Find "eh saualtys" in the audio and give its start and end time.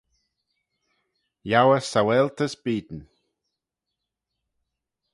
1.77-2.53